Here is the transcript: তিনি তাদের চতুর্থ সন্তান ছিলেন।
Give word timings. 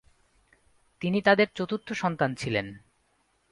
তিনি 1.01 1.19
তাদের 1.21 1.47
চতুর্থ 1.55 1.87
সন্তান 1.93 2.31
ছিলেন। 2.35 2.67